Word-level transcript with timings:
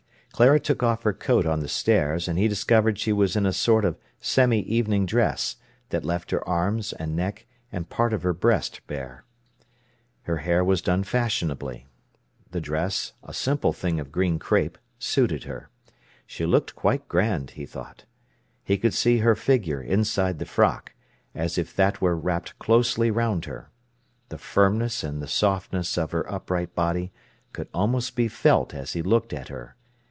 Clara 0.33 0.61
took 0.61 0.81
off 0.81 1.03
her 1.03 1.13
coat 1.13 1.45
on 1.45 1.59
the 1.59 1.67
stairs, 1.67 2.27
and 2.27 2.39
he 2.39 2.47
discovered 2.47 2.97
she 2.97 3.13
was 3.13 3.35
in 3.35 3.45
a 3.45 3.53
sort 3.53 3.85
of 3.85 3.99
semi 4.19 4.61
evening 4.61 5.05
dress, 5.05 5.57
that 5.89 6.05
left 6.05 6.31
her 6.31 6.43
arms 6.49 6.93
and 6.93 7.15
neck 7.15 7.45
and 7.71 7.89
part 7.89 8.11
of 8.11 8.23
her 8.23 8.33
breast 8.33 8.79
bare. 8.87 9.23
Her 10.23 10.37
hair 10.37 10.63
was 10.63 10.81
done 10.81 11.03
fashionably. 11.03 11.85
The 12.49 12.61
dress, 12.61 13.11
a 13.21 13.35
simple 13.35 13.71
thing 13.71 13.99
of 13.99 14.11
green 14.11 14.39
crape, 14.39 14.79
suited 14.97 15.43
her. 15.43 15.69
She 16.25 16.45
looked 16.47 16.75
quite 16.75 17.07
grand, 17.07 17.51
he 17.51 17.67
thought. 17.67 18.05
He 18.63 18.79
could 18.79 18.95
see 18.95 19.19
her 19.19 19.35
figure 19.35 19.81
inside 19.81 20.39
the 20.39 20.45
frock, 20.45 20.93
as 21.35 21.59
if 21.59 21.75
that 21.75 22.01
were 22.01 22.15
wrapped 22.17 22.57
closely 22.57 23.11
round 23.11 23.45
her. 23.45 23.69
The 24.29 24.39
firmness 24.39 25.03
and 25.03 25.21
the 25.21 25.27
softness 25.27 25.99
of 25.99 26.09
her 26.13 26.23
upright 26.31 26.73
body 26.73 27.11
could 27.53 27.67
almost 27.75 28.15
be 28.15 28.27
felt 28.27 28.73
as 28.73 28.93
he 28.93 29.03
looked 29.03 29.33
at 29.33 29.49
her. 29.49 29.75